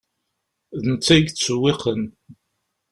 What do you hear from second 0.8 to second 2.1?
D netta i yettsewwiqen.